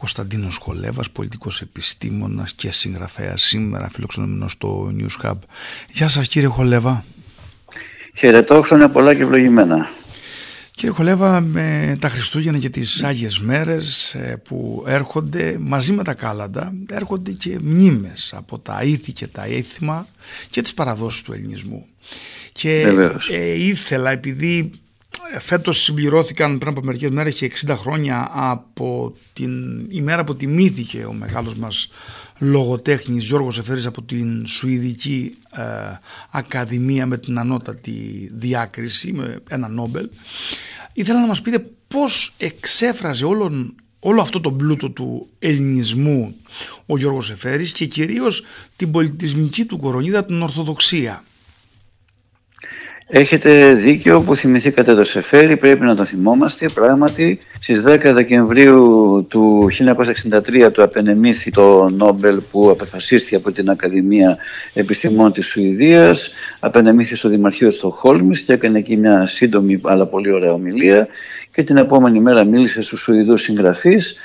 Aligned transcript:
Κωνσταντίνος 0.00 0.56
Χολέβας, 0.56 1.10
πολιτικός 1.10 1.60
επιστήμονας 1.60 2.52
και 2.52 2.70
συγγραφέας 2.70 3.42
σήμερα 3.42 3.88
φιλοξενούμενος 3.88 4.52
στο 4.52 4.92
News 4.98 5.26
Hub. 5.26 5.34
Γεια 5.92 6.08
σας 6.08 6.28
κύριε 6.28 6.48
Χολέβα. 6.48 7.04
Χαιρετώ, 8.14 8.62
χρόνια 8.62 8.88
πολλά 8.88 9.14
και 9.14 9.22
ευλογημένα. 9.22 9.90
Κύριε 10.70 10.94
Χολέβα, 10.94 11.40
με 11.40 11.96
τα 12.00 12.08
Χριστούγεννα 12.08 12.58
και 12.58 12.70
τις 12.70 13.02
Άγιες 13.02 13.38
Μέρες 13.40 14.14
ε, 14.14 14.40
που 14.44 14.84
έρχονται 14.86 15.56
μαζί 15.60 15.92
με 15.92 16.04
τα 16.04 16.14
κάλαντα 16.14 16.72
έρχονται 16.90 17.30
και 17.30 17.58
μνήμες 17.62 18.34
από 18.36 18.58
τα 18.58 18.82
ήθη 18.82 19.12
και 19.12 19.26
τα 19.26 19.44
έθιμα 19.44 20.06
και 20.48 20.62
τις 20.62 20.74
παραδόσεις 20.74 21.22
του 21.22 21.32
ελληνισμού. 21.32 21.86
Και 22.52 22.94
ε, 23.30 23.64
ήθελα 23.64 24.10
επειδή 24.10 24.70
φέτος 25.38 25.82
συμπληρώθηκαν 25.82 26.58
πριν 26.58 26.70
από 26.70 26.80
μερικές 26.84 27.10
μέρες 27.10 27.34
και 27.34 27.52
60 27.66 27.74
χρόνια 27.76 28.30
από 28.32 29.14
την 29.32 29.84
ημέρα 29.90 30.24
που 30.24 30.36
τιμήθηκε 30.36 31.04
ο 31.04 31.12
μεγάλος 31.12 31.54
μας 31.54 31.88
λογοτέχνης 32.38 33.24
Γιώργος 33.24 33.58
Εφέρης 33.58 33.86
από 33.86 34.02
την 34.02 34.46
Σουηδική 34.46 35.34
ε, 35.50 35.62
Ακαδημία 36.30 37.06
με 37.06 37.18
την 37.18 37.38
ανώτατη 37.38 38.30
διάκριση 38.32 39.12
με 39.12 39.38
ένα 39.48 39.68
Νόμπελ. 39.68 40.08
Ήθελα 40.92 41.20
να 41.20 41.26
μας 41.26 41.40
πείτε 41.40 41.70
πώς 41.88 42.34
εξέφραζε 42.36 43.24
όλον, 43.24 43.74
όλο 43.98 44.20
αυτό 44.20 44.40
το 44.40 44.52
πλούτο 44.52 44.90
του 44.90 45.26
ελληνισμού 45.38 46.34
ο 46.86 46.98
Γιώργος 46.98 47.30
Εφέρης 47.30 47.72
και 47.72 47.86
κυρίως 47.86 48.42
την 48.76 48.90
πολιτισμική 48.90 49.64
του 49.64 49.78
κορονίδα 49.78 50.24
την 50.24 50.42
Ορθοδοξία 50.42 51.24
Έχετε 53.12 53.72
δίκιο 53.72 54.22
που 54.22 54.36
θυμηθήκατε 54.36 54.94
το 54.94 55.04
Σεφέρι, 55.04 55.56
πρέπει 55.56 55.84
να 55.84 55.96
το 55.96 56.04
θυμόμαστε. 56.04 56.68
Πράγματι, 56.68 57.40
στις 57.62 57.82
10 57.86 57.98
Δεκεμβρίου 58.12 59.26
του 59.28 59.68
1963 60.66 60.72
του 60.72 60.82
απενεμήθη 60.82 61.50
το 61.50 61.88
Νόμπελ 61.92 62.40
που 62.50 62.70
απεφασίστηκε 62.70 63.36
από 63.36 63.52
την 63.52 63.70
Ακαδημία 63.70 64.36
Επιστημών 64.74 65.32
της 65.32 65.46
Σουηδίας, 65.46 66.30
απενεμήθη 66.60 67.14
στο 67.14 67.28
Δημαρχείο 67.28 67.68
της 67.68 67.76
Στοχόλμης 67.76 68.40
και 68.40 68.52
έκανε 68.52 68.78
εκεί 68.78 68.96
μια 68.96 69.26
σύντομη 69.26 69.80
αλλά 69.82 70.06
πολύ 70.06 70.32
ωραία 70.32 70.52
ομιλία 70.52 71.08
και 71.52 71.62
την 71.62 71.76
επόμενη 71.76 72.20
μέρα 72.20 72.44
μίλησε 72.44 72.82
στους 72.82 73.00
Σουηδούς 73.00 73.42
συγγραφείς. 73.42 74.16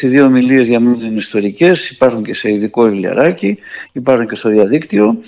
Οι 0.00 0.06
δύο 0.06 0.24
ομιλίες 0.24 0.66
για 0.66 0.80
μένα 0.80 1.06
είναι 1.06 1.18
ιστορικές, 1.18 1.90
υπάρχουν 1.90 2.22
και 2.22 2.34
σε 2.34 2.52
ειδικό 2.52 2.88
ηλιαράκι, 2.88 3.58
υπάρχουν 3.92 4.26
και 4.26 4.34
στο 4.34 4.48
διαδίκτυο 4.48 5.18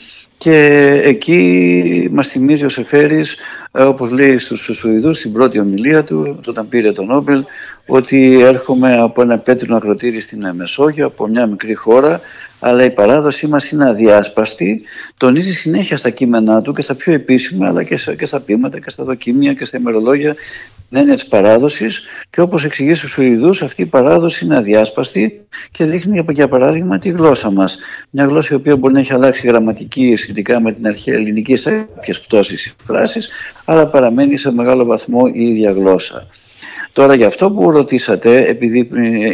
και 0.43 1.01
εκεί 1.05 2.09
μας 2.13 2.29
θυμίζει 2.29 2.65
ο 2.65 2.69
Σεφέρης, 2.69 3.37
ε, 3.72 3.72
όπως 3.73 4.11
λέει 4.11 4.39
στους 4.39 4.71
Σουηδούς 4.73 5.19
στην 5.19 5.33
πρώτη 5.33 5.59
ομιλία 5.59 6.05
του, 6.05 6.41
όταν 6.47 6.69
πήρε 6.69 6.93
τον 6.93 7.07
Νόμπελ, 7.07 7.45
ότι 7.87 8.41
έρχομαι 8.41 8.99
από 8.99 9.23
ένα 9.23 9.39
πέτρινο 9.39 9.77
ακροτήρι 9.77 10.21
στην 10.21 10.51
Μεσόγειο, 10.55 11.07
από 11.07 11.27
μια 11.27 11.47
μικρή 11.47 11.75
χώρα, 11.75 12.21
αλλά 12.59 12.85
η 12.85 12.91
παράδοσή 12.91 13.47
μας 13.47 13.71
είναι 13.71 13.89
αδιάσπαστη. 13.89 14.83
Τονίζει 15.17 15.53
συνέχεια 15.53 15.97
στα 15.97 16.11
κείμενά 16.11 16.63
του 16.63 16.73
και 16.73 16.83
στα 16.83 16.95
πιο 16.95 17.13
επίσημα, 17.13 17.69
αλλά 17.69 17.83
και, 17.83 17.99
και 18.19 18.27
στα 18.27 18.41
πείματα 18.41 18.81
και 18.81 18.91
στα 18.91 19.05
δοκιμία 19.05 19.55
και 19.55 19.65
στα 19.65 19.79
ημερολόγια 19.79 20.33
την 20.33 20.72
έννοια 20.99 21.15
της 21.15 21.27
παράδοσης 21.27 22.03
και 22.31 22.41
όπως 22.41 22.65
εξηγείς 22.65 22.99
στους 22.99 23.11
Σουηδούς 23.11 23.63
αυτή 23.63 23.83
η 23.83 23.87
παράδοση 23.87 24.45
είναι 24.45 24.57
αδιάσπαστη 24.57 25.47
και 25.71 25.85
δείχνει 25.85 26.25
για 26.29 26.49
παράδειγμα 26.49 26.99
τη 26.99 27.09
γλώσσα 27.09 27.51
μας. 27.51 27.79
Μια 28.11 28.25
γλώσσα 28.25 28.55
η 28.55 28.57
οποία 28.57 28.77
μπορεί 28.77 28.93
να 28.93 29.01
έχει 29.01 29.13
αλλάξει 29.13 29.47
γραμματική 29.47 30.15
σχετικά 30.17 30.61
με 30.61 30.73
την 30.73 30.87
αρχαία 30.87 31.15
ελληνική 31.15 31.57
σε 31.57 31.71
κάποιες 31.95 32.21
πτώσεις 32.21 32.75
φράσεις 32.87 33.31
αλλά 33.65 33.87
παραμένει 33.87 34.37
σε 34.37 34.53
μεγάλο 34.53 34.85
βαθμό 34.85 35.31
η 35.33 35.49
ίδια 35.49 35.73
γλώσσα. 35.73 36.29
Τώρα 36.95 37.15
για 37.15 37.27
αυτό 37.27 37.51
που 37.51 37.71
ρωτήσατε, 37.71 38.45
επειδή 38.47 38.91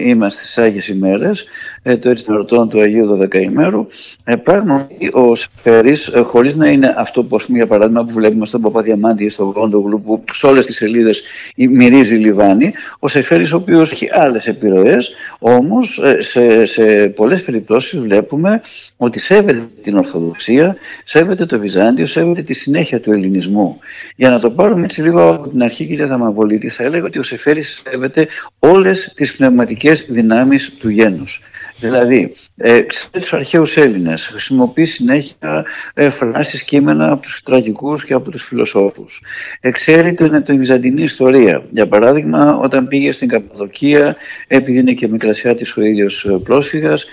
είμαστε 0.06 0.44
στις 0.44 0.58
Άγιες 0.58 0.88
ημέρες, 0.88 1.40
ε, 1.40 1.77
το 1.96 2.10
έτσι 2.10 2.24
ερωτών 2.28 2.68
του 2.68 2.80
Αγίου 2.80 3.06
Δωδεκαημέρου, 3.06 3.86
ε, 4.24 4.36
πράγματι 4.36 5.10
ο 5.12 5.34
Σφαίρης, 5.34 6.06
ε, 6.06 6.20
χωρίς 6.20 6.56
να 6.56 6.68
είναι 6.68 6.94
αυτό 6.98 7.24
που 7.24 7.36
για 7.48 7.66
παράδειγμα 7.66 8.04
που 8.04 8.12
βλέπουμε 8.12 8.46
στον 8.46 8.60
Παπαδιαμάντη 8.60 9.24
ή 9.24 9.28
στον 9.28 9.52
Κόντογλου 9.52 10.02
που 10.02 10.24
σε 10.32 10.46
όλες 10.46 10.66
τις 10.66 10.76
σελίδες 10.76 11.22
μυρίζει 11.56 12.14
λιβάνι, 12.14 12.72
ο 12.98 13.08
Σεφέρης 13.08 13.52
ο 13.52 13.56
οποίος 13.56 13.92
έχει 13.92 14.08
άλλες 14.12 14.46
επιρροές, 14.46 15.10
όμως 15.38 16.00
σε, 16.18 16.66
σε 16.66 16.84
πολλές 17.08 17.42
περιπτώσεις 17.42 18.00
βλέπουμε 18.00 18.60
ότι 18.96 19.20
σέβεται 19.20 19.68
την 19.82 19.96
Ορθοδοξία, 19.96 20.76
σέβεται 21.04 21.46
το 21.46 21.58
Βυζάντιο, 21.58 22.06
σέβεται 22.06 22.42
τη 22.42 22.54
συνέχεια 22.54 23.00
του 23.00 23.12
ελληνισμού. 23.12 23.78
Για 24.16 24.30
να 24.30 24.38
το 24.38 24.50
πάρουμε 24.50 24.84
έτσι 24.84 25.02
λίγο 25.02 25.28
από 25.28 25.48
την 25.48 25.62
αρχή 25.62 25.86
κύριε 25.86 26.04
Δαμαβολίτη, 26.04 26.68
θα 26.68 26.82
έλεγα 26.82 27.04
ότι 27.04 27.18
ο 27.18 27.22
Σεφέρης 27.22 27.82
σέβεται 27.84 28.28
όλες 28.58 29.12
τις 29.14 29.36
πνευματικές 29.36 30.06
δυνάμεις 30.08 30.74
του 30.78 30.88
γένους. 30.88 31.42
Δηλαδή, 31.80 32.34
ε, 32.56 32.80
ξέρει 32.80 33.10
τους 33.12 33.32
αρχαίους 33.32 33.76
Έλληνες, 33.76 34.26
χρησιμοποιεί 34.26 34.84
συνέχεια 34.84 35.64
ε, 35.94 36.10
φράσεις 36.10 36.62
κείμενα 36.62 37.12
από 37.12 37.22
τους 37.22 37.42
τραγικούς 37.42 38.04
και 38.04 38.14
από 38.14 38.30
τους 38.30 38.42
φιλοσόφους. 38.42 39.22
Ε, 39.60 39.70
ξέρει 39.70 40.14
την, 40.14 40.42
την 40.42 40.58
Βυζαντινή 40.58 41.02
ιστορία. 41.02 41.62
Για 41.70 41.88
παράδειγμα, 41.88 42.56
όταν 42.56 42.88
πήγε 42.88 43.12
στην 43.12 43.28
Καπαδοκία, 43.28 44.16
επειδή 44.46 44.78
είναι 44.78 44.92
και 44.92 45.08
μικρασιά 45.08 45.56
της 45.56 45.76
ο 45.76 45.82
ίδιος 45.82 46.24
ε, 46.24 46.38
πρόσφυγας, 46.44 47.06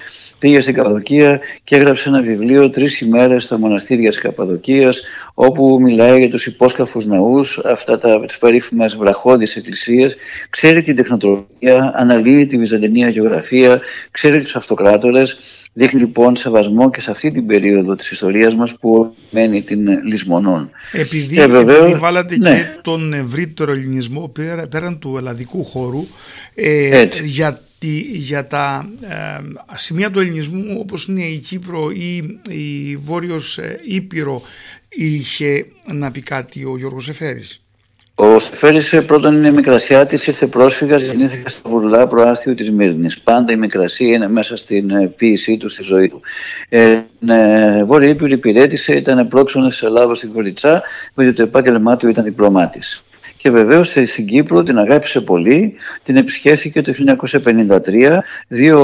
πήγε 0.46 0.62
στην 0.62 0.74
Καπαδοκία 0.74 1.40
και 1.64 1.76
έγραψε 1.76 2.10
ένα 2.10 2.22
βιβλίο 2.22 2.70
τρεις 2.70 3.02
ημέρες 3.02 3.44
στα 3.44 3.60
μοναστήρια 3.60 4.10
της 4.10 4.20
Καπαδοκίας 4.20 5.02
όπου 5.34 5.80
μιλάει 5.82 6.20
για 6.20 6.30
τους 6.30 6.46
υπόσκαφους 6.46 7.06
ναούς, 7.06 7.58
αυτά 7.58 8.00
τα, 8.00 8.26
τις 8.26 8.38
περίφημες 8.38 8.96
βραχώδεις 8.96 9.56
εκκλησίες, 9.56 10.16
ξέρει 10.50 10.82
την 10.82 10.96
τεχνοτροπία, 10.96 11.92
αναλύει 11.96 12.46
τη 12.46 12.58
βυζαντινή 12.58 13.10
γεωγραφία, 13.10 13.82
ξέρει 14.12 14.42
τους 14.42 14.56
αυτοκράτορες, 14.56 15.40
Δείχνει 15.78 16.00
λοιπόν 16.00 16.36
σεβασμό 16.36 16.90
και 16.90 17.02
σε 17.02 17.12
αυτή 17.12 17.32
την 17.32 17.46
περίοδο 17.46 17.96
της 17.96 18.12
ιστορίας 18.12 18.56
μας 18.56 18.76
που 18.80 19.16
μένει 19.30 19.62
την 19.62 19.88
λησμονών. 20.04 20.72
Επειδή, 20.92 21.36
και 21.36 21.46
βεβαίως, 21.46 22.00
βάλατε 22.00 22.38
ναι. 22.38 22.50
και 22.50 22.66
τον 22.82 23.14
ευρύτερο 23.14 23.72
ελληνισμό 23.72 24.32
πέραν 24.70 25.00
του 25.00 25.16
ελλαδικού 25.18 25.64
χώρου 25.64 26.06
ε, 26.56 27.08
για 27.24 27.65
για 28.12 28.48
τα 28.48 28.90
ε, 29.02 29.42
σημεία 29.76 30.12
του 30.12 30.20
ελληνισμού 30.20 30.78
όπως 30.80 31.06
είναι 31.06 31.24
η 31.24 31.38
Κύπρο 31.38 31.92
ή 31.92 32.40
η 32.50 32.96
Βόρειος 32.96 33.58
ε, 33.58 33.80
Ήπειρο 33.84 34.42
είχε 34.90 35.66
να 35.86 36.12
πει 36.12 36.22
κάτι 36.22 36.66
ο 36.66 36.78
Γιώργος 36.78 37.10
Εφέρης; 37.10 37.66
Ο 38.16 38.40
Σεφέρης 38.40 38.94
ε, 38.94 39.02
πρώτον 39.02 39.36
είναι 39.36 39.52
μικρασιάτης, 39.52 40.28
ήρθε 40.28 40.48
πρόσφυγας, 40.48 41.02
γεννήθηκα 41.02 41.50
στα 41.50 41.70
βουλά 41.70 42.08
προάστιο 42.08 42.54
της 42.56 42.72
Μύρνης. 42.72 43.20
Πάντα 43.20 43.52
η 43.52 43.56
μικρασία 43.56 44.16
είναι 44.16 44.30
μέσα 44.30 44.58
στην 44.58 44.90
ε, 44.90 45.08
ποίησή 45.08 45.58
του, 45.58 45.70
στη 45.70 45.84
ζωή 45.84 46.10
του. 46.10 46.22
Ε, 46.70 47.00
ε, 47.28 47.84
Βόρεια 47.84 48.10
Ήπειρο 48.10 48.32
υπηρέτησε, 48.32 48.96
ήταν 48.96 49.28
πρόξενος 49.28 49.70
της 49.70 49.84
Ελλάδος 49.84 50.18
στην 50.18 50.34
Κοριτσά, 50.34 50.84
γιατί 51.16 51.34
το 51.34 51.42
επάγγελμά 51.42 51.98
του 51.98 52.08
ήταν 52.08 52.24
διπλωμάτης 52.24 53.04
και 53.46 53.52
βεβαίως 53.52 53.90
στην 54.06 54.26
Κύπρο 54.26 54.64
την 54.64 54.78
αγάπησε 54.78 55.22
πολύ, 55.22 55.74
την 56.04 56.16
επισκέφθηκε 56.16 56.82
το 56.82 56.94
1953, 57.86 58.18
δύο 58.48 58.80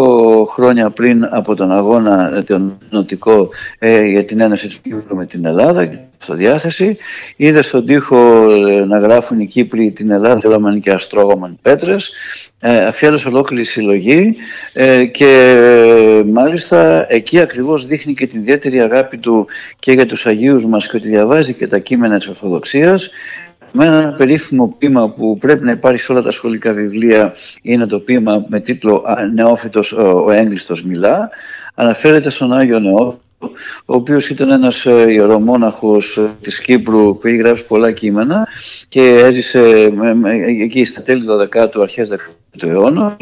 χρόνια 0.49 0.89
πριν 0.89 1.27
από 1.31 1.55
τον 1.55 1.71
αγώνα 1.71 2.43
τον 2.47 2.77
νοτικό 2.89 3.49
ε, 3.79 4.03
για 4.03 4.25
την 4.25 4.39
Ένωση 4.39 4.67
της 4.67 4.75
Κύπρου 4.75 5.15
με 5.15 5.25
την 5.25 5.45
Ελλάδα 5.45 6.09
στο 6.17 6.33
διάθεση. 6.33 6.97
Είδε 7.35 7.61
στον 7.61 7.85
τοίχο 7.85 8.51
ε, 8.51 8.85
να 8.85 8.99
γράφουν 8.99 9.39
οι 9.39 9.45
Κύπροι 9.45 9.91
την 9.91 10.11
Ελλάδα 10.11 10.39
θέλαμαν 10.39 10.79
και 10.79 10.91
αστρόγωμαν 10.91 11.57
πέτρες. 11.61 12.11
Ε, 12.59 12.85
αφιέρωσε 12.85 13.27
ολόκληρη 13.27 13.63
συλλογή 13.63 14.35
ε, 14.73 15.05
και 15.05 16.23
μάλιστα 16.31 17.05
εκεί 17.09 17.39
ακριβώς 17.39 17.85
δείχνει 17.85 18.13
και 18.13 18.27
την 18.27 18.39
ιδιαίτερη 18.39 18.81
αγάπη 18.81 19.17
του 19.17 19.47
και 19.79 19.91
για 19.91 20.05
τους 20.05 20.25
Αγίους 20.25 20.65
μας 20.65 20.87
και 20.87 20.97
ότι 20.97 21.07
διαβάζει 21.07 21.53
και 21.53 21.67
τα 21.67 21.77
κείμενα 21.77 22.17
της 22.17 22.27
Ορθοδοξίας 22.27 23.09
με 23.71 23.85
ένα 23.85 24.15
περίφημο 24.17 24.75
ποίημα 24.77 25.09
που 25.09 25.37
πρέπει 25.37 25.63
να 25.63 25.71
υπάρχει 25.71 26.01
σε 26.01 26.11
όλα 26.11 26.21
τα 26.21 26.31
σχολικά 26.31 26.73
βιβλία 26.73 27.33
είναι 27.61 27.85
το 27.85 27.99
ποίημα 27.99 28.45
με 28.47 28.59
τίτλο 28.59 29.03
«Νεόφυτος 29.33 29.91
ο 29.91 30.31
έγκλειστος 30.31 30.83
μιλά». 30.83 31.29
Αναφέρεται 31.75 32.29
στον 32.29 32.53
Άγιο 32.53 32.79
Νεόφυτο 32.79 33.19
ο 33.85 33.95
οποίος 33.95 34.29
ήταν 34.29 34.51
ένας 34.51 34.85
ε, 34.85 35.11
ιερομόναχος 35.11 36.17
ε, 36.17 36.29
της 36.41 36.59
Κύπρου 36.59 37.17
που 37.17 37.27
έχει 37.27 37.35
γράψει 37.35 37.65
πολλά 37.65 37.91
κείμενα 37.91 38.47
και 38.89 39.01
έζησε 39.01 39.93
εκεί 40.61 40.85
στα 40.85 41.01
τέλη 41.01 41.25
του 41.25 41.49
12ου, 41.53 41.81
αρχές 41.81 42.09
12ου 42.59 42.69
αιώνα. 42.69 43.17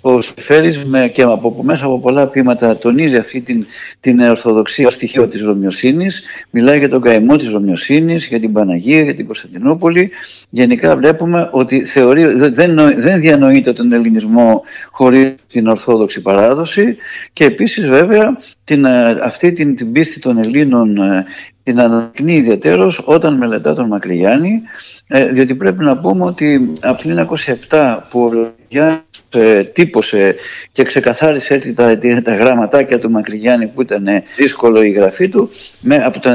Ο 0.00 0.20
Σεφέρης 0.20 0.84
με, 0.84 1.08
και 1.08 1.22
από, 1.22 1.60
μέσα 1.62 1.84
από 1.84 2.00
πολλά 2.00 2.26
πείματα 2.26 2.76
τονίζει 2.76 3.16
αυτή 3.16 3.40
την, 3.40 3.66
την 4.00 4.20
ορθοδοξία 4.20 4.90
στοιχείο 4.90 5.28
της 5.28 5.42
Ρωμιοσύνης, 5.42 6.22
μιλάει 6.50 6.78
για 6.78 6.88
τον 6.88 7.00
καημό 7.00 7.36
της 7.36 7.50
Ρωμιοσύνης, 7.50 8.26
για 8.26 8.40
την 8.40 8.52
Παναγία, 8.52 9.02
για 9.02 9.14
την 9.14 9.26
Κωνσταντινούπολη. 9.26 10.10
Γενικά 10.50 10.96
βλέπουμε 10.96 11.48
ότι 11.52 11.84
θεωρεί, 11.84 12.24
δεν, 12.24 12.74
δεν 12.96 13.20
διανοείται 13.20 13.72
τον 13.72 13.92
ελληνισμό 13.92 14.62
χωρίς 14.90 15.34
την 15.46 15.66
ορθόδοξη 15.66 16.22
παράδοση 16.22 16.96
και 17.32 17.44
επίσης 17.44 17.88
βέβαια 17.88 18.38
την, 18.64 18.84
ε, 18.84 19.10
αυτή 19.22 19.52
την, 19.52 19.76
την 19.76 19.92
πίστη 19.92 20.20
των 20.20 20.38
Ελλήνων 20.38 20.96
ε, 20.96 21.24
την 21.62 21.80
αναδεικνύει 21.80 22.34
ιδιαίτερως 22.34 23.02
όταν 23.04 23.36
μελετά 23.36 23.74
τον 23.74 23.86
Μακρυγιάννη, 23.86 24.62
ε, 25.06 25.26
διότι 25.26 25.54
πρέπει 25.54 25.84
να 25.84 25.98
πούμε 25.98 26.24
ότι 26.24 26.72
από 26.80 27.02
το 27.02 27.36
1907 27.68 27.98
που 28.10 28.52
Γιάννης 28.72 29.02
ε, 29.34 29.64
τύπωσε 29.64 30.34
και 30.72 30.82
ξεκαθάρισε 30.82 31.54
έτσι 31.54 31.72
τα, 31.72 31.98
τα 32.24 32.34
γραμματάκια 32.34 32.98
του 32.98 33.10
Μακρυγιάννη 33.10 33.66
που 33.66 33.82
ήταν 33.82 34.06
δύσκολο 34.36 34.82
η 34.82 34.90
γραφή 34.90 35.28
του. 35.28 35.50
Με, 35.80 35.96
από 35.96 36.20
το 36.20 36.30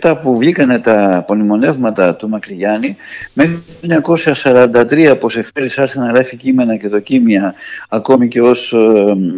1907 0.00 0.14
που 0.22 0.38
βγήκαν 0.38 0.80
τα 0.80 1.16
απονημονεύματα 1.16 2.14
του 2.14 2.28
Μακρυγιάννη 2.28 2.96
μέχρι 3.32 3.62
το 3.80 4.12
1943 4.44 5.16
που 5.20 5.28
σε 5.28 5.42
φέρεις 5.54 5.78
άρχισε 5.78 6.00
να 6.00 6.06
γράφει 6.06 6.36
κείμενα 6.36 6.76
και 6.76 6.88
δοκίμια 6.88 7.54
ακόμη 7.88 8.28
και 8.28 8.40
ως 8.40 8.72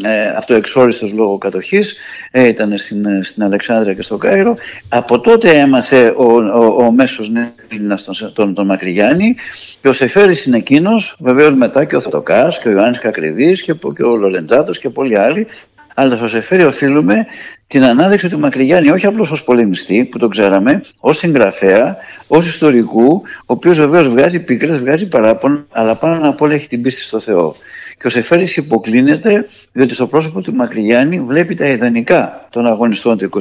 ε, 0.04 0.08
ε 0.08 0.28
αυτοεξόριστος 0.36 1.12
λόγω 1.12 1.38
κατοχής 1.38 1.96
ε, 2.30 2.48
ήταν 2.48 2.78
στην, 2.78 3.24
στην 3.24 3.42
Αλεξάνδρεια 3.42 3.94
και 3.94 4.02
στο 4.02 4.16
Κάιρο 4.16 4.56
από 4.88 5.20
τότε 5.20 5.50
έμαθε 5.50 6.14
ο, 6.16 6.32
ο, 6.32 6.84
ο 6.84 6.90
μέσος 6.90 7.30
Έλληνας 7.72 8.04
τον, 8.04 8.32
τον, 8.32 8.54
τον 8.54 8.66
Μακρυγιάννη 8.66 9.36
και 9.80 9.88
ο 9.88 9.92
Σεφέρης 9.92 10.44
είναι 10.46 10.56
εκείνος 10.56 11.16
βεβαίως 11.18 11.54
μετά 11.54 11.84
και 11.84 11.96
ο 11.96 12.00
Θωτοκάς 12.00 12.58
και 12.58 12.68
ο 12.68 12.70
Ιωάννης 12.70 12.98
Κακριδής 12.98 13.62
και, 13.62 13.74
και 13.96 14.02
ο 14.02 14.16
Λολεντζάτος 14.16 14.78
και 14.78 14.90
πολλοί 14.90 15.18
άλλοι 15.18 15.46
αλλά 15.94 16.16
στο 16.16 16.28
Σεφέρι 16.28 16.64
οφείλουμε 16.64 17.26
την 17.66 17.84
ανάδειξη 17.84 18.28
του 18.28 18.38
Μακρυγιάννη 18.38 18.90
όχι 18.90 19.06
απλώς 19.06 19.30
ως 19.30 19.44
πολεμιστή 19.44 20.04
που 20.04 20.18
τον 20.18 20.30
ξέραμε, 20.30 20.80
ως 21.00 21.18
συγγραφέα, 21.18 21.96
ως 22.26 22.46
ιστορικού, 22.46 23.22
ο 23.36 23.44
οποίος 23.46 23.78
βεβαίως 23.78 24.08
βγάζει 24.08 24.44
πίκρες, 24.44 24.78
βγάζει 24.78 25.08
παράπονο, 25.08 25.64
αλλά 25.70 25.94
πάνω 25.94 26.28
απ' 26.28 26.40
όλα 26.40 26.54
έχει 26.54 26.68
την 26.68 26.82
πίστη 26.82 27.02
στο 27.02 27.20
Θεό. 27.20 27.54
Και 27.98 28.06
ο 28.06 28.10
Σεφέρης 28.10 28.56
υποκλίνεται 28.56 29.48
διότι 29.72 29.94
στο 29.94 30.06
πρόσωπο 30.06 30.40
του 30.40 30.54
Μακρυγιάννη 30.54 31.20
βλέπει 31.20 31.54
τα 31.54 31.66
ιδανικά 31.66 32.46
των 32.50 32.66
αγωνιστών 32.66 33.18
του 33.18 33.28
21, 33.32 33.38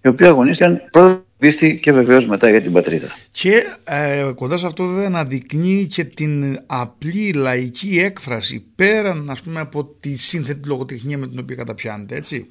οι 0.00 0.08
οποίοι 0.08 0.26
αγωνίστηκαν 0.26 0.82
πρώτα 0.90 1.23
πίστη 1.38 1.78
και 1.78 1.92
βεβαίως 1.92 2.26
μετά 2.26 2.50
για 2.50 2.62
την 2.62 2.72
πατρίδα. 2.72 3.08
Και 3.30 3.62
ε, 3.84 4.30
κοντά 4.34 4.56
σε 4.56 4.66
αυτό 4.66 4.86
βέβαια 4.86 5.08
να 5.08 5.24
δεικνύει 5.24 5.86
και 5.86 6.04
την 6.04 6.60
απλή 6.66 7.32
λαϊκή 7.32 7.98
έκφραση 7.98 8.64
πέραν 8.74 9.30
ας 9.30 9.42
πούμε 9.42 9.60
από 9.60 9.84
τη 9.84 10.14
σύνθετη 10.14 10.68
λογοτεχνία 10.68 11.18
με 11.18 11.28
την 11.28 11.38
οποία 11.38 11.56
καταπιάνεται 11.56 12.16
έτσι. 12.16 12.46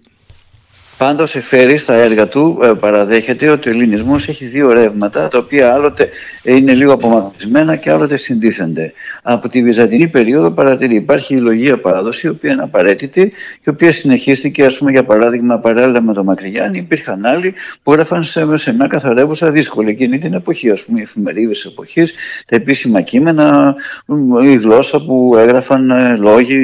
Πάντως 0.97 1.35
εφέρει 1.35 1.77
στα 1.77 1.93
έργα 1.93 2.27
του 2.27 2.59
ε, 2.63 2.71
παραδέχεται 2.79 3.49
ότι 3.49 3.69
ο 3.69 3.71
ελληνισμός 3.71 4.27
έχει 4.27 4.45
δύο 4.45 4.71
ρεύματα 4.71 5.27
τα 5.27 5.37
οποία 5.37 5.73
άλλοτε 5.73 6.09
είναι 6.43 6.73
λίγο 6.73 6.93
απομακρυσμένα 6.93 7.75
και 7.75 7.91
άλλοτε 7.91 8.17
συντίθενται. 8.17 8.93
Από 9.21 9.49
τη 9.49 9.63
Βυζαντινή 9.63 10.07
περίοδο 10.07 10.51
παρατηρεί 10.51 10.95
υπάρχει 10.95 11.35
η 11.35 11.39
λογία 11.39 11.77
παράδοση 11.77 12.27
η 12.27 12.29
οποία 12.29 12.51
είναι 12.51 12.61
απαραίτητη 12.61 13.29
και 13.29 13.63
η 13.63 13.69
οποία 13.69 13.91
συνεχίστηκε 13.91 14.65
ας 14.65 14.77
πούμε 14.77 14.91
για 14.91 15.03
παράδειγμα 15.03 15.59
παράλληλα 15.59 16.01
με 16.01 16.13
τον 16.13 16.25
Μακρυγιάννη 16.25 16.77
υπήρχαν 16.77 17.25
άλλοι 17.25 17.53
που 17.83 17.91
έγραφαν 17.91 18.23
σε, 18.23 18.57
σε 18.57 18.73
μια 18.73 18.87
καθαρεύουσα 18.87 19.51
δύσκολη 19.51 19.89
εκείνη 19.89 20.17
την 20.17 20.33
εποχή 20.33 20.69
ας 20.69 20.83
πούμε 20.83 20.99
οι 20.99 21.01
εφημερίδες 21.01 21.61
της 21.61 21.71
εποχής, 21.71 22.13
τα 22.45 22.55
επίσημα 22.55 23.01
κείμενα, 23.01 23.75
η 24.43 24.55
γλώσσα 24.55 25.05
που 25.05 25.35
έγραφαν 25.37 25.91
ε, 25.91 26.15
λόγοι 26.17 26.57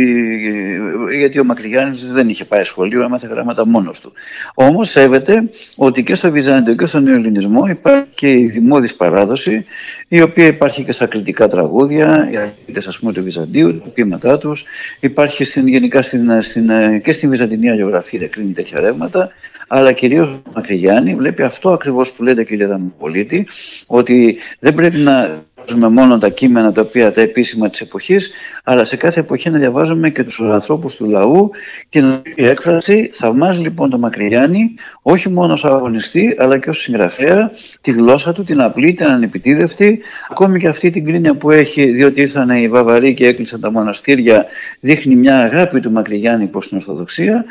γιατί 1.18 1.40
ο 1.40 1.44
Μακρυγιάννης 1.44 2.12
δεν 2.12 2.30
είχε 2.30 2.46
πάει 2.46 2.64
σχολείο, 2.64 3.04
έμαθε 3.04 3.28
γράμματα 3.28 3.66
μόνος 3.66 4.00
του. 4.00 4.14
Όμως 4.54 4.90
σέβεται 4.90 5.50
ότι 5.76 6.04
και 6.04 6.16
στο 6.16 6.32
Βυζάντιο 6.32 6.76
και 6.76 6.86
στον 6.86 7.08
Ελληνισμό 7.08 7.68
υπάρχει 7.68 8.10
και 8.16 8.32
η 8.32 8.46
δημόδης 8.46 8.96
παράδοση, 8.96 9.66
η 10.08 10.22
οποία 10.22 10.46
υπάρχει 10.46 10.84
και 10.84 10.92
στα 10.92 11.06
κριτικά 11.06 11.48
τραγούδια, 11.48 12.30
οι 12.32 12.38
αρχιτέ 12.38 12.82
ας 12.88 13.00
πούμε 13.00 13.14
του 13.14 13.24
Βυζαντίου, 13.24 13.80
τα 13.80 13.90
ποίηματά 13.90 14.38
τους, 14.38 14.66
υπάρχει 15.00 15.44
στην, 15.44 15.68
γενικά 15.68 16.02
στην, 16.02 16.42
στην, 16.42 16.72
και 17.02 17.12
στην 17.12 17.30
Βυζαντινή 17.30 17.70
αλληλογραφία, 17.70 18.28
κρίνει 18.28 18.52
τέτοια 18.52 18.80
ρεύματα, 18.80 19.32
αλλά 19.72 19.92
κυρίως 19.92 20.30
ο 20.30 20.42
Μακρυγιάννη 20.54 21.16
βλέπει 21.16 21.44
αυτό 21.44 21.70
ακριβώς 21.70 22.12
που 22.12 22.24
λέτε 22.24 22.44
κύριε 22.44 22.66
Δαμοπολίτη, 22.66 23.48
ότι 23.88 24.38
δεν 24.60 24.74
πρέπει 24.74 24.98
να 24.98 25.44
διαβάζουμε 25.70 26.02
μόνο 26.02 26.18
τα 26.18 26.30
κείμενα 26.30 26.72
τα 26.72 26.82
οποία 26.82 27.12
τα 27.12 27.22
επίσημα 27.22 27.70
της 27.70 27.82
εποχής, 27.82 28.32
αλλά 28.64 28.84
σε 28.84 28.96
κάθε 28.96 29.20
εποχή 29.20 29.50
να 29.50 29.58
διαβάζουμε 29.58 30.10
και 30.10 30.24
τους 30.24 30.40
ανθρώπους 30.40 30.96
του 30.96 31.06
λαού 31.06 31.52
και 31.90 32.00
η 32.36 32.46
έκφραση 32.46 33.12
θαυμάζει 33.14 33.60
λοιπόν 33.60 33.90
τον 33.90 34.00
Μακρυγιάννη 34.00 34.76
όχι 35.02 35.30
μόνο 35.30 35.54
ως 35.54 35.66
αγωνιστή 35.66 36.36
αλλά 36.38 36.58
και 36.58 36.70
ως 36.70 36.80
συγγραφέα, 36.80 37.52
τη 37.82 37.92
γλώσσα 37.92 38.34
του, 38.34 38.44
την 38.44 38.62
απλή, 38.62 38.94
την 38.94 39.06
ανεπιτίδευτη, 39.06 40.02
ακόμη 40.30 40.60
και 40.60 40.68
αυτή 40.68 40.90
την 40.90 41.06
κρίνια 41.06 41.34
που 41.34 41.52
έχει 41.52 41.92
διότι 41.92 42.22
ήρθαν 42.22 42.50
οι 42.50 42.68
Βαβαροί 42.68 43.14
και 43.14 43.28
έκλεισαν 43.28 43.62
τα 43.62 43.72
μοναστήρια, 43.72 44.46
δείχνει 44.80 45.16
μια 45.16 45.40
αγάπη 45.40 45.80
του 45.80 45.92
Μακρυγιάννη 45.92 46.48
προς 46.48 46.68
την 46.68 46.78
Ορθοδοξία 46.78 47.46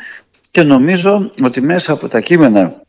και 0.51 0.63
νομίζω 0.63 1.31
ότι 1.43 1.61
μέσα 1.61 1.93
από 1.93 2.09
τα 2.09 2.21
κείμενα 2.21 2.87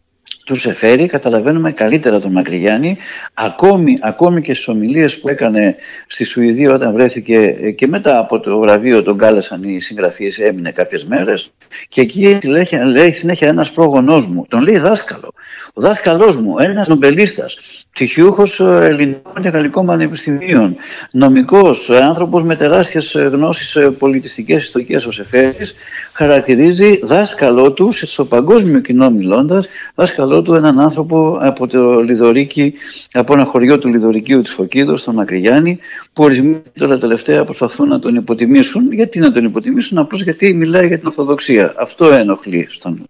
τους 0.50 0.62
Σεφέρη 0.62 1.08
καταλαβαίνουμε 1.08 1.72
καλύτερα 1.72 2.20
τον 2.20 2.32
Μακρυγιάννη 2.32 2.98
ακόμη, 3.34 3.98
ακόμη 4.02 4.42
και 4.42 4.54
στις 4.54 4.68
ομιλίες 4.68 5.20
που 5.20 5.30
έκανε 5.30 5.76
στη 6.08 6.24
Σουηδία 6.24 6.74
όταν 6.74 6.94
βρέθηκε 6.94 7.48
και 7.76 7.88
μετά 7.88 8.20
από 8.20 8.40
το 8.40 8.60
βραβείο 8.60 9.04
τον 9.04 9.18
κάλεσαν 9.18 9.64
οι 9.64 9.80
συγγραφείς 9.80 10.40
έμεινε 10.40 10.72
κάποιες 10.72 11.06
μέρες. 11.06 11.52
Και 11.90 12.02
εκεί 12.02 12.38
λέει 12.86 13.12
συνέχεια 13.12 13.48
ένας 13.48 13.72
πρόγονός 13.72 14.28
μου 14.28 14.46
τον 14.48 14.62
λέει 14.62 14.78
δάσκαλο 14.78 15.34
ο 15.74 15.82
δάσκαλός 15.82 16.36
μου 16.36 16.60
ένας 16.60 16.88
νομπελίστας 16.88 17.58
πτυχιούχος 17.92 18.60
ε, 18.60 18.80
ελληνικών 18.84 19.42
και 19.42 19.50
γαλλικών 19.50 19.86
πανεπιστημίων, 19.86 20.76
νομικός, 21.12 21.90
ε, 21.90 22.02
άνθρωπος 22.02 22.44
με 22.44 22.56
τεράστιες 22.56 23.16
ε, 23.16 23.22
γνώσεις 23.22 23.78
πολιτιστικές 23.98 24.64
ιστορικές 24.64 25.06
ο 25.06 25.12
Σεφέρης, 25.12 25.76
χαρακτηρίζει 26.14 27.00
δάσκαλό 27.04 27.72
του, 27.72 27.92
στο 27.92 28.26
παγκόσμιο 28.26 28.80
κοινό 28.80 29.10
μιλώντας, 29.10 29.68
δάσκαλό 29.96 30.39
του 30.42 30.54
έναν 30.54 30.80
άνθρωπο 30.80 31.38
από 31.42 31.68
το 31.68 32.00
Λιδωρίκι, 32.00 32.74
από 33.12 33.34
ένα 33.34 33.44
χωριό 33.46 33.80
του 33.80 33.88
Λιδωρικίου 33.88 34.42
της 34.42 34.52
Φωκίδος, 34.52 35.04
τον 35.04 35.20
Ακριγιάννη, 35.20 35.80
που 36.14 36.24
ορισμένοι 36.24 36.62
τώρα 36.80 36.98
τελευταία 36.98 37.44
προσπαθούν 37.44 37.88
να 37.88 38.00
τον 38.00 38.16
υποτιμήσουν. 38.16 38.94
Γιατί 38.94 39.20
να 39.20 39.32
τον 39.32 39.46
υποτιμήσουν, 39.46 39.98
απλώς 39.98 40.24
γιατί 40.24 40.54
μιλάει 40.54 40.88
για 40.88 40.98
την 40.98 41.08
Ορθοδοξία. 41.08 41.74
Αυτό 41.78 42.14
ενοχλεί 42.14 42.68
στον, 42.70 43.10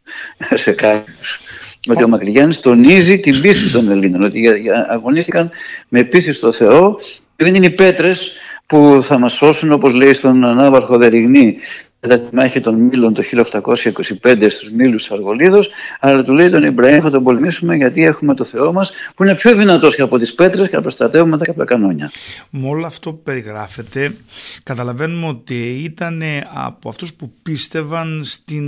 σε 0.64 0.72
κάποιους 0.72 1.40
ότι 1.88 2.04
ο 2.04 2.08
Μακρυγιάννης 2.08 2.60
τονίζει 2.60 3.20
την 3.20 3.42
πίστη 3.42 3.72
των 3.72 3.90
Ελλήνων, 3.90 4.22
ότι 4.24 4.50
αγωνίστηκαν 4.90 5.50
με 5.88 6.04
πίστη 6.04 6.32
στο 6.32 6.52
Θεό. 6.52 7.00
Δεν 7.36 7.56
είναι 7.56 7.66
οι 7.66 7.70
πέτρες 7.70 8.38
που 8.66 9.00
θα 9.04 9.20
μας 9.20 9.34
σώσουν, 9.34 9.72
όπως 9.72 9.94
λέει 9.94 10.14
στον 10.14 10.46
Ανάβαρχο 10.46 10.98
Δεριγνή, 10.98 11.58
κατά 12.00 12.20
τη 12.20 12.36
μάχη 12.36 12.60
των 12.60 12.76
Μήλων 12.76 13.14
το 13.14 13.24
1825 13.54 14.48
στους 14.50 14.72
Μήλους 14.72 15.02
της 15.02 15.12
Αργολίδος, 15.12 15.70
αλλά 16.00 16.24
του 16.24 16.34
λέει 16.34 16.50
τον 16.50 16.64
Ιμπραήμ 16.64 17.02
θα 17.02 17.10
τον 17.10 17.24
πολεμήσουμε 17.24 17.76
γιατί 17.76 18.04
έχουμε 18.04 18.36
το 18.36 18.44
Θεό 18.44 18.74
μας 18.74 18.92
που 19.16 19.24
είναι 19.24 19.36
πιο 19.36 19.56
δυνατός 19.56 19.96
και 19.96 20.02
από 20.02 20.18
τις 20.18 20.34
πέτρες 20.34 20.70
και 20.70 20.80
προστατεύουμε 20.80 21.38
και 21.38 21.50
από 21.50 21.60
τα 21.60 21.66
κανόνια. 21.66 22.12
Με 22.50 22.68
όλο 22.68 22.86
αυτό 22.86 23.12
που 23.12 23.24
περιγράφεται 23.24 24.16
καταλαβαίνουμε 24.64 25.28
ότι 25.28 25.82
ήταν 25.84 26.24
από 26.54 26.90
αυτούς 26.90 27.14
που 27.14 27.32
πίστευαν 27.44 28.22
στην, 28.24 28.66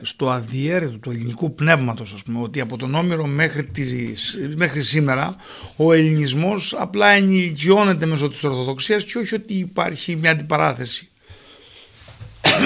στο 0.00 0.30
αδιέρετο 0.30 0.98
του 0.98 1.10
ελληνικού 1.10 1.54
πνεύματος 1.54 2.12
ας 2.12 2.22
πούμε, 2.22 2.38
ότι 2.42 2.60
από 2.60 2.76
τον 2.76 2.94
Όμηρο 2.94 3.26
μέχρι, 3.26 3.64
τις, 3.64 4.38
μέχρι 4.56 4.82
σήμερα 4.82 5.34
ο 5.76 5.92
ελληνισμός 5.92 6.74
απλά 6.78 7.08
ενηλικιώνεται 7.08 8.06
μέσω 8.06 8.28
της 8.28 8.44
Ορθοδοξίας 8.44 9.04
και 9.04 9.18
όχι 9.18 9.34
ότι 9.34 9.54
υπάρχει 9.54 10.16
μια 10.16 10.30
αντιπαράθεση. 10.30 11.10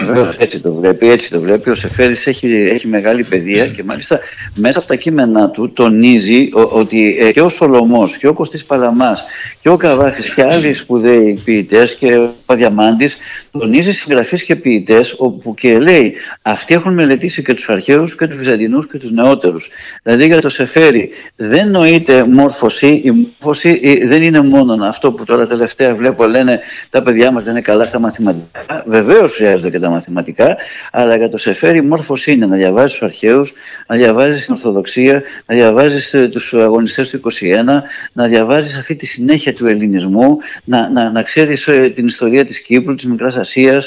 Βεβαίως 0.07 0.37
έτσι 0.37 0.61
το 0.61 0.73
βλέπει, 0.73 1.11
έτσι 1.11 1.31
το 1.31 1.41
βλέπει. 1.41 1.71
Ο 1.71 1.75
Σεφέρης 1.75 2.27
έχει, 2.27 2.47
έχει 2.47 2.87
μεγάλη 2.87 3.25
παιδεία 3.25 3.67
και 3.67 3.83
μάλιστα 3.85 4.21
μέσα 4.55 4.79
από 4.79 4.89
τα 4.89 4.95
κείμενά 4.95 5.51
του 5.51 5.73
τονίζει 5.73 6.49
ότι 6.53 7.17
ε, 7.21 7.33
και 7.33 7.41
ο 7.41 7.49
Σολομός 7.49 8.17
και 8.17 8.27
ο 8.29 8.33
Κωστής 8.33 8.65
Παλαμάς 8.65 9.25
και 9.61 9.69
ο 9.69 9.77
Καβάχης 9.77 10.35
και 10.35 10.43
άλλοι 10.43 10.75
σπουδαίοι 10.75 11.39
ποιητές 11.45 11.95
και 11.95 12.17
ο 12.17 12.35
Παδιαμάντης 12.47 13.17
τονίζει 13.59 13.93
συγγραφείς 13.93 14.43
και 14.43 14.57
ποιητές 14.57 15.15
όπου 15.19 15.55
και 15.55 15.79
λέει 15.79 16.15
αυτοί 16.43 16.75
έχουν 16.75 16.93
μελετήσει 16.93 17.43
και 17.43 17.55
τους 17.55 17.69
αρχαίους 17.69 18.17
και 18.17 18.27
τους 18.27 18.37
Βυζαντινούς 18.37 18.87
και 18.87 18.99
τους 18.99 19.11
νεότερους. 19.11 19.71
Δηλαδή 20.03 20.27
για 20.27 20.41
το 20.41 20.49
Σεφέρη 20.49 21.11
δεν 21.37 21.71
νοείται 21.71 22.27
μόρφωση, 22.27 22.87
η 22.87 23.11
μόρφωση 23.11 24.07
δεν 24.07 24.23
είναι 24.23 24.41
μόνο 24.41 24.85
αυτό 24.85 25.13
που 25.13 25.25
τώρα 25.25 25.47
τελευταία 25.47 25.95
βλέπω 25.95 26.27
λένε 26.27 26.61
τα 26.91 27.03
παιδιά 27.03 27.31
μας 27.31 27.45
δεν 27.45 27.53
είναι 27.53 27.61
καλά 27.61 27.85
στα 27.85 27.99
μαθηματικά. 27.99 28.85
Βεβαίως 28.87 29.33
χρειάζεται 29.33 29.71
και 29.71 29.79
τα 29.79 29.91
μαθηματικά, 29.91 30.57
αλλά 30.93 31.17
για 31.17 31.29
το 31.29 31.39
Σεφέρι 31.39 31.83
μόρφωση 31.83 32.33
είναι 32.33 32.47
να 32.47 32.57
διαβάζεις 32.57 32.93
τους 32.93 33.03
αρχαίους, 33.03 33.53
να 33.87 33.97
διαβάζεις 33.97 34.45
την 34.45 34.55
Ορθοδοξία, 34.55 35.23
να 35.47 35.55
διαβάζεις 35.55 36.15
ε, 36.15 36.29
τους 36.29 36.55
αγωνιστές 36.55 37.11
του 37.11 37.17
21, 37.17 37.83
να 38.13 38.27
διαβάζεις 38.27 38.77
αυτή 38.77 38.95
τη 38.95 39.07
συνέχεια 39.07 39.55
του 39.55 39.67
ελληνισμού, 39.67 40.39
να, 40.65 40.91
να, 40.91 41.11
να 41.11 41.23
ξέρεις 41.23 41.69
ε, 41.69 41.93
την 41.95 42.07
ιστορία 42.07 42.45
της 42.45 42.61
Κύπρου, 42.61 42.95
της 42.95 43.07
Μικράς 43.07 43.37
Ασία, 43.45 43.83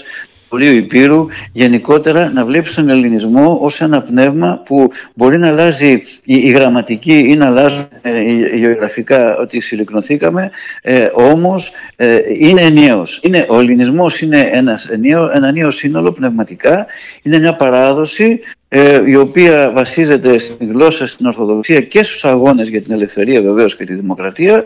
Βορείου 0.49 0.75
Υπήρου, 0.75 1.25
γενικότερα 1.51 2.31
να 2.31 2.45
βλέπεις 2.45 2.73
τον 2.73 2.89
ελληνισμό 2.89 3.59
ως 3.61 3.81
ένα 3.81 4.01
πνεύμα 4.01 4.61
που 4.65 4.91
μπορεί 5.13 5.37
να 5.37 5.47
αλλάζει 5.47 6.01
η, 6.23 6.49
γραμματική 6.49 7.17
ή 7.17 7.35
να 7.35 7.45
αλλάζουν 7.45 7.87
ε, 8.01 8.19
η, 8.19 8.57
γεωγραφικά 8.57 9.37
ότι 9.37 9.59
συλληκνοθήκαμε, 9.59 10.51
ε, 10.81 11.09
όμως 11.13 11.71
ε, 11.95 12.19
είναι 12.37 12.61
ενιαίος. 12.61 13.19
Είναι, 13.23 13.45
ο 13.49 13.59
ελληνισμός 13.59 14.21
είναι 14.21 14.49
ένας 14.53 14.89
ενιαίο, 14.89 15.31
ένα 15.33 15.51
νέο 15.51 15.71
σύνολο 15.71 16.11
πνευματικά, 16.11 16.85
είναι 17.21 17.39
μια 17.39 17.55
παράδοση 17.55 18.39
ε, 18.69 19.01
η 19.05 19.15
οποία 19.15 19.71
βασίζεται 19.75 20.37
στη 20.37 20.65
γλώσσα, 20.65 21.07
στην 21.07 21.25
Ορθοδοξία 21.25 21.81
και 21.81 22.03
στους 22.03 22.25
αγώνες 22.25 22.67
για 22.67 22.81
την 22.81 22.93
ελευθερία 22.93 23.41
βεβαίως 23.41 23.75
και 23.75 23.85
τη 23.85 23.93
δημοκρατία 23.93 24.63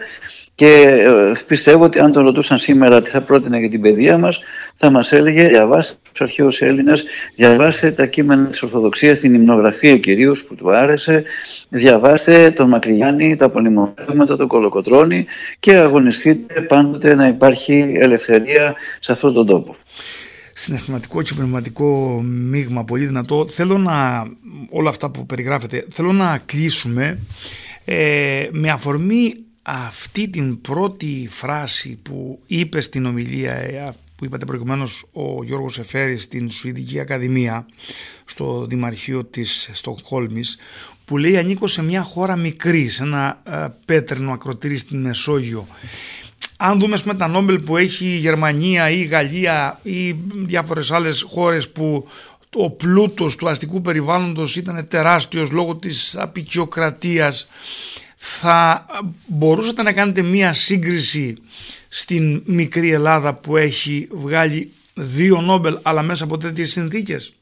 και 0.56 0.68
ε, 1.06 1.32
πιστεύω 1.48 1.84
ότι 1.84 2.00
αν 2.00 2.12
τον 2.12 2.24
ρωτούσαν 2.24 2.60
σήμερα 2.60 3.02
τι 3.02 3.10
θα 3.10 3.22
πρότεινα 3.22 3.60
για 3.60 3.70
την 3.70 3.82
παιδεία 3.82 4.18
μας, 4.18 4.42
θα 4.76 4.90
μας 4.90 5.12
έλεγε 5.12 5.48
διαβάστε 5.48 5.96
τους 6.12 6.22
αρχαίους 6.22 6.62
Έλληνες, 6.62 7.04
διαβάστε 7.36 7.92
τα 7.92 8.06
κείμενα 8.06 8.46
της 8.46 8.64
Ορθοδοξίας, 8.64 9.20
την 9.20 9.34
υμνογραφία 9.34 9.98
κυρίως 9.98 10.44
που 10.44 10.56
του 10.56 10.72
άρεσε, 10.72 11.24
διαβάστε 11.70 12.52
τον 12.52 12.70
Μακρυγιάννη, 12.70 13.36
τα 13.36 13.50
πολυμορφώματα, 13.50 14.36
τον 14.38 14.48
Κολοκοτρώνη 14.48 15.26
και 15.60 15.76
αγωνιστείτε 15.76 16.62
πάντοτε 16.62 17.16
να 17.16 17.28
υπάρχει 17.28 17.94
ελευθερία 17.98 18.76
σε 19.00 19.12
αυτόν 19.12 19.34
τον 19.34 19.46
τόπο 19.46 19.76
συναισθηματικό 20.54 21.22
και 21.22 21.34
πνευματικό 21.34 22.22
μείγμα 22.24 22.84
πολύ 22.84 23.06
δυνατό. 23.06 23.48
Θέλω 23.48 23.78
να, 23.78 24.26
όλα 24.70 24.90
αυτά 24.90 25.10
που 25.10 25.26
περιγράφετε, 25.26 25.86
θέλω 25.92 26.12
να 26.12 26.42
κλείσουμε 26.46 27.20
ε, 27.86 28.48
με 28.52 28.70
αφορμή 28.70 29.34
αυτή 29.62 30.30
την 30.30 30.62
πρώτη 30.62 31.28
φράση 31.32 32.00
που 32.04 32.40
είπε 32.48 32.82
στην 32.82 33.06
ομιλία 33.06 33.54
ε, 33.54 33.94
που 34.16 34.26
είπατε 34.26 34.46
προηγουμένως 34.46 35.06
ο 35.12 35.44
Γιώργος 35.44 35.80
Εφέρης 35.80 36.24
στην 36.24 36.52
Σουηδική 36.52 37.00
Ακαδημία 37.00 37.66
στο 38.26 38.66
Δημαρχείο 38.66 39.24
της 39.24 39.70
Στοκχόλμης 39.74 40.58
που 41.06 41.18
λέει 41.18 41.38
ανήκω 41.38 41.68
σε 41.68 41.84
μια 41.84 42.02
χώρα 42.02 42.36
μικρή, 42.36 42.90
σε 42.90 43.04
ένα 43.04 43.42
ε, 43.44 43.68
πέτρινο 43.86 44.32
ακροτήρι 44.32 44.78
στην 44.78 45.02
Μεσόγειο. 45.02 45.68
Αν 46.58 46.80
δούμε 46.80 46.98
με 47.04 47.14
τα 47.14 47.28
Νόμπελ 47.28 47.60
που 47.60 47.78
έχει 47.78 48.06
η 48.06 48.18
Γερμανία 48.18 48.90
ή 48.90 49.00
η 49.00 49.04
Γαλλία 49.04 49.80
ή 49.84 50.16
διάφορες 50.36 50.92
άλλες 50.92 51.22
χώρες 51.30 51.70
που 51.70 52.08
ο 52.56 52.70
πλούτος 52.70 53.36
του 53.36 53.50
αστικού 53.50 53.82
περιβάλλοντος 53.82 54.56
ήταν 54.56 54.88
τεράστιος 54.88 55.52
λόγω 55.52 55.76
της 55.76 56.18
απεικιοκρατίας 56.18 57.48
θα 58.24 58.86
μπορούσατε 59.28 59.84
να 59.84 59.92
κάνετε 59.92 60.22
μία 60.22 60.54
σύγκριση 60.54 61.38
στην 61.90 62.42
μικρή 62.46 62.92
Ελλάδα 62.92 63.34
που 63.34 63.58
έχει 63.58 64.08
βγάλει 64.12 64.72
δύο 64.94 65.42
Νόμπελ 65.42 65.78
αλλά 65.82 66.02
μέσα 66.02 66.24
από 66.24 66.38
τέτοιες 66.38 66.72
συνθήκες; 66.72 67.34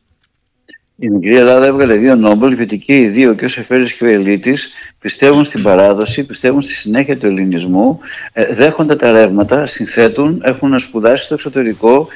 Η 0.95 1.09
μικρή 1.09 1.35
Ελλάδα 1.35 1.65
έβγαλε 1.65 1.95
δύο 1.95 2.15
Νόμπελ, 2.15 2.53
γιατί 2.53 2.77
και 2.77 2.99
οι 2.99 3.07
δύο, 3.07 3.33
και 3.33 3.45
ο 3.45 3.47
Σεφέρης 3.47 3.93
και 3.93 4.03
ο 4.03 4.07
Ελίτης, 4.07 4.69
πιστεύουν 4.99 5.45
στην 5.45 5.63
παράδοση, 5.63 6.25
πιστεύουν 6.25 6.61
στη 6.61 6.73
συνέχεια 6.73 7.17
του 7.17 7.25
ελληνισμού, 7.25 7.99
ε, 8.33 8.53
δέχονται 8.53 8.95
τα 8.95 9.11
ρεύματα, 9.11 9.65
συνθέτουν, 9.65 10.41
έχουν 10.45 10.79
σπουδάσει 10.79 11.23
στο 11.23 11.33
εξωτερικό, 11.33 12.07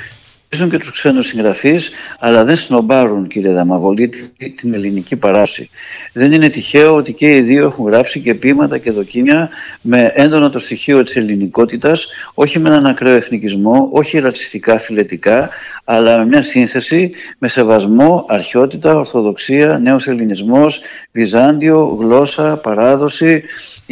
και 0.53 0.77
τους 0.77 0.91
ξένους 0.91 1.27
συγγραφείς, 1.27 1.91
αλλά 2.19 2.43
δεν 2.43 2.57
σνομπάρουν, 2.57 3.27
κύριε 3.27 3.51
Δαμαβολίτη, 3.51 4.31
την 4.55 4.73
ελληνική 4.73 5.15
παράση. 5.15 5.69
Δεν 6.13 6.31
είναι 6.31 6.49
τυχαίο 6.49 6.95
ότι 6.95 7.13
και 7.13 7.35
οι 7.35 7.41
δύο 7.41 7.65
έχουν 7.65 7.85
γράψει 7.85 8.19
και 8.19 8.33
ποίηματα 8.33 8.77
και 8.77 8.91
δοκίμια 8.91 9.49
με 9.81 10.11
έντονο 10.15 10.49
το 10.49 10.59
στοιχείο 10.59 11.03
της 11.03 11.15
ελληνικότητας, 11.15 12.07
όχι 12.33 12.59
με 12.59 12.69
έναν 12.69 12.85
ακραίο 12.85 13.15
εθνικισμό, 13.15 13.89
όχι 13.91 14.19
ρατσιστικά, 14.19 14.79
φιλετικά, 14.79 15.49
αλλά 15.83 16.17
με 16.17 16.25
μια 16.25 16.41
σύνθεση 16.41 17.11
με 17.37 17.47
σεβασμό, 17.47 18.25
αρχαιότητα, 18.27 18.95
ορθοδοξία, 18.95 19.79
νέος 19.83 20.07
ελληνισμός, 20.07 20.81
Βυζάντιο, 21.11 21.97
γλώσσα, 21.99 22.57
παράδοση, 22.57 23.43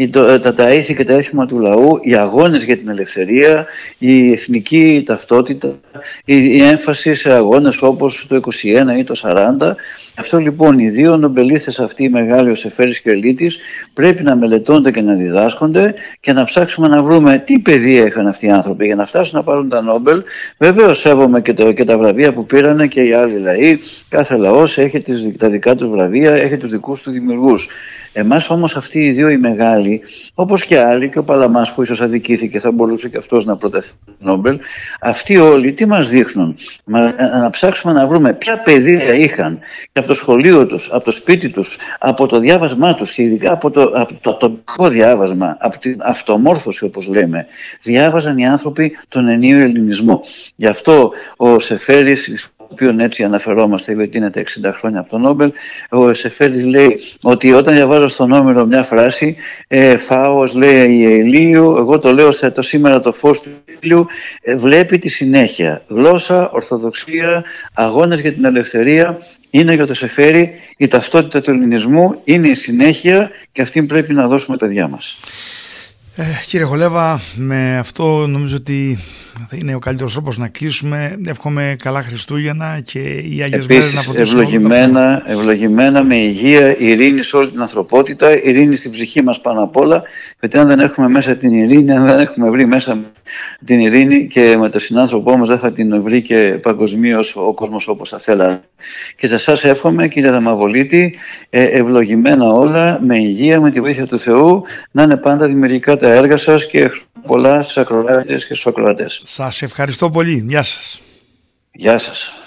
τα, 0.09 0.53
τα 0.53 0.73
ήθη 0.73 0.95
και 0.95 1.05
τα 1.05 1.13
έθιμα 1.13 1.45
του 1.45 1.59
λαού, 1.59 1.99
οι 2.01 2.15
αγώνες 2.15 2.63
για 2.63 2.77
την 2.77 2.89
ελευθερία, 2.89 3.65
η 3.97 4.31
εθνική 4.31 5.03
ταυτότητα, 5.05 5.79
η, 6.25 6.35
η 6.35 6.63
έμφαση 6.63 7.15
σε 7.15 7.31
αγώνες 7.31 7.81
όπως 7.81 8.25
το 8.27 8.35
21 8.35 8.97
ή 8.97 9.03
το 9.03 9.15
40. 9.23 9.75
Αυτό 10.15 10.37
λοιπόν 10.37 10.79
οι 10.79 10.89
δύο 10.89 11.17
νομπελίστες 11.17 11.79
αυτοί 11.79 12.03
οι 12.03 12.09
μεγάλοι 12.09 12.49
ο 12.49 12.55
Σεφέρης 12.55 12.99
και 12.99 13.09
ο 13.09 13.11
Ελίτης 13.11 13.57
πρέπει 13.93 14.23
να 14.23 14.35
μελετώνται 14.35 14.91
και 14.91 15.01
να 15.01 15.13
διδάσκονται 15.13 15.93
και 16.19 16.33
να 16.33 16.43
ψάξουμε 16.43 16.87
να 16.87 17.03
βρούμε 17.03 17.43
τι 17.45 17.59
παιδεία 17.59 18.05
είχαν 18.05 18.27
αυτοί 18.27 18.45
οι 18.45 18.51
άνθρωποι 18.51 18.85
για 18.85 18.95
να 18.95 19.05
φτάσουν 19.05 19.37
να 19.37 19.43
πάρουν 19.43 19.69
τα 19.69 19.81
Νόμπελ. 19.81 20.23
Βέβαια 20.57 20.93
σέβομαι 20.93 21.41
και, 21.41 21.53
το, 21.53 21.71
και 21.71 21.83
τα 21.83 21.97
βραβεία 21.97 22.33
που 22.33 22.45
πήραν 22.45 22.87
και 22.87 23.01
οι 23.01 23.13
άλλοι 23.13 23.39
λαοί. 23.39 23.79
Κάθε 24.09 24.37
λαός 24.37 24.77
έχει 24.77 24.99
τις, 24.99 25.37
τα 25.37 25.49
δικά 25.49 25.75
του 25.75 25.89
βραβεία, 25.89 26.31
έχει 26.31 26.57
τους 26.57 26.71
δικούς 26.71 27.01
του 27.01 27.11
δημιουργούς. 27.11 27.67
Εμάς 28.13 28.49
όμως 28.49 28.75
αυτοί 28.75 29.05
οι 29.05 29.11
δύο 29.11 29.29
οι 29.29 29.37
μεγάλοι, 29.37 30.01
όπως 30.33 30.65
και 30.65 30.79
άλλοι 30.79 31.09
και 31.09 31.19
ο 31.19 31.23
Παλαμάς 31.23 31.73
που 31.73 31.81
ίσως 31.81 32.01
αδικήθηκε 32.01 32.59
θα 32.59 32.71
μπορούσε 32.71 33.09
και 33.09 33.17
αυτός 33.17 33.45
να 33.45 33.57
προτεθεί 33.57 33.91
Νόμπελ, 34.19 34.59
αυτοί 35.01 35.37
όλοι 35.37 35.73
τι 35.73 35.85
μας 35.85 36.09
δείχνουν, 36.09 36.57
να 36.85 37.49
ψάξουμε 37.49 37.93
να 37.93 38.07
βρούμε 38.07 38.33
ποια 38.33 38.61
παιδεία 38.61 39.13
είχαν 39.13 39.59
και 39.91 39.99
από 39.99 40.07
το 40.07 40.13
σχολείο 40.13 40.67
τους, 40.67 40.89
από 40.91 41.03
το 41.03 41.11
σπίτι 41.11 41.49
τους, 41.49 41.77
από 41.99 42.27
το 42.27 42.39
διάβασμά 42.39 42.95
τους 42.95 43.11
και 43.11 43.23
ειδικά 43.23 43.51
από 43.51 43.71
το, 43.71 43.81
από 43.81 44.13
το 44.21 44.29
ατομικό 44.29 44.87
διάβασμα, 44.87 45.57
από 45.59 45.79
την 45.79 45.99
αυτομόρφωση 46.01 46.85
όπως 46.85 47.07
λέμε, 47.07 47.45
διάβαζαν 47.81 48.37
οι 48.37 48.47
άνθρωποι 48.47 48.97
τον 49.07 49.27
ενίο 49.27 49.59
ελληνισμό. 49.59 50.23
Γι' 50.55 50.67
αυτό 50.67 51.11
ο 51.37 51.59
Σεφέρης 51.59 52.51
οποίον 52.71 52.99
έτσι 52.99 53.23
αναφερόμαστε 53.23 53.93
γιατί 53.93 54.17
είναι 54.17 54.29
τα 54.29 54.43
60 54.43 54.71
χρόνια 54.73 54.99
από 54.99 55.09
τον 55.09 55.21
Νόμπελ, 55.21 55.51
ο 55.89 56.13
Σεφέρης 56.13 56.65
λέει 56.65 56.99
ότι 57.21 57.51
όταν 57.51 57.73
διαβάζω 57.73 58.07
στον 58.07 58.29
νόμερο 58.29 58.65
μια 58.65 58.83
φράση, 58.83 59.35
ε, 59.67 59.97
φάος 59.97 60.55
λέει 60.55 60.91
η 60.91 61.19
Ελίου, 61.19 61.77
εγώ 61.77 61.99
το 61.99 62.13
λέω 62.13 62.29
το 62.53 62.61
σήμερα 62.61 63.01
το 63.01 63.13
φως 63.13 63.41
του 63.41 63.49
ήλιου, 63.79 64.05
ε, 64.41 64.55
βλέπει 64.55 64.99
τη 64.99 65.09
συνέχεια. 65.09 65.81
Γλώσσα, 65.87 66.49
ορθοδοξία, 66.49 67.43
αγώνες 67.73 68.19
για 68.19 68.33
την 68.33 68.45
ελευθερία, 68.45 69.17
είναι 69.49 69.73
για 69.73 69.85
το 69.85 69.93
Σεφέρη 69.93 70.53
η 70.77 70.87
ταυτότητα 70.87 71.41
του 71.41 71.51
ελληνισμού, 71.51 72.21
είναι 72.23 72.47
η 72.47 72.55
συνέχεια 72.55 73.31
και 73.51 73.61
αυτή 73.61 73.83
πρέπει 73.83 74.13
να 74.13 74.27
δώσουμε 74.27 74.57
τα 74.57 74.65
παιδιά 74.65 74.87
μας. 74.87 75.17
Ε, 76.15 76.23
κύριε 76.45 76.65
Χολέβα, 76.65 77.19
με 77.35 77.77
αυτό 77.77 78.27
νομίζω 78.27 78.55
ότι 78.55 78.97
θα 79.49 79.57
είναι 79.59 79.75
ο 79.75 79.79
καλύτερος 79.79 80.13
τρόπος 80.13 80.37
να 80.37 80.47
κλείσουμε. 80.47 81.19
Εύχομαι 81.25 81.75
καλά 81.79 82.01
Χριστούγεννα 82.01 82.79
και 82.85 82.99
οι 82.99 83.41
Άγιες 83.43 83.67
Μέρες 83.67 83.93
να 83.93 84.01
φωτίσουν. 84.01 84.39
Ευλογημένα, 84.39 85.23
ευλογημένα, 85.25 86.03
με 86.03 86.15
υγεία, 86.15 86.79
ειρήνη 86.79 87.23
σε 87.23 87.37
όλη 87.37 87.49
την 87.49 87.61
ανθρωπότητα, 87.61 88.43
ειρήνη 88.43 88.75
στην 88.75 88.91
ψυχή 88.91 89.23
μας 89.23 89.41
πάνω 89.41 89.63
απ' 89.63 89.77
όλα. 89.77 90.03
Γιατί 90.39 90.57
αν 90.57 90.67
δεν 90.67 90.79
έχουμε 90.79 91.07
μέσα 91.07 91.35
την 91.35 91.53
ειρήνη, 91.53 91.91
αν 91.91 92.05
δεν 92.05 92.19
έχουμε 92.19 92.49
βρει 92.49 92.65
μέσα 92.65 92.99
την 93.65 93.79
ειρήνη 93.79 94.27
και 94.27 94.57
με 94.59 94.69
τον 94.69 94.81
συνάνθρωπό 94.81 95.37
μας 95.37 95.47
δεν 95.47 95.59
θα 95.59 95.71
την 95.71 96.03
βρει 96.03 96.21
και 96.21 96.59
παγκοσμίως 96.61 97.35
ο 97.35 97.53
κόσμος 97.53 97.87
όπως 97.87 98.09
θα 98.09 98.19
θέλαμε. 98.19 98.61
Και 99.15 99.27
σε 99.27 99.35
εσάς 99.35 99.63
εύχομαι, 99.63 100.07
κύριε 100.07 100.31
Δαμαβολίτη, 100.31 101.17
ε, 101.49 101.63
ευλογημένα 101.63 102.45
όλα, 102.45 102.99
με 103.01 103.17
υγεία, 103.17 103.61
με 103.61 103.71
τη 103.71 103.81
βοήθεια 103.81 104.07
του 104.07 104.19
Θεού, 104.19 104.63
να 104.91 105.03
είναι 105.03 105.17
πάντα 105.17 105.47
δημιουργικά 105.47 105.97
τα 105.97 106.07
έργα 106.07 106.37
σας 106.37 106.67
και 106.67 106.89
πολλά 107.25 107.63
στους 107.63 107.77
ακροατές 107.77 108.45
και 108.45 108.53
στους 108.53 108.67
ακροατές. 108.67 109.21
Σας 109.23 109.61
ευχαριστώ 109.61 110.09
πολύ. 110.09 110.43
Γεια 110.47 110.63
σας. 110.63 111.01
Γεια 111.71 111.97
σας. 111.97 112.40